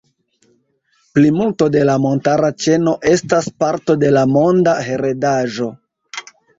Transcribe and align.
Plimulto 1.17 1.67
de 1.75 1.83
la 1.91 1.99
montara 2.07 2.51
ĉeno 2.65 2.97
estas 3.13 3.53
parto 3.61 4.01
de 4.07 4.13
la 4.19 4.27
Monda 4.35 4.79
heredaĵo. 4.91 5.75